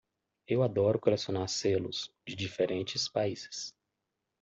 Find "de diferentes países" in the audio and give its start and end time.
2.25-3.71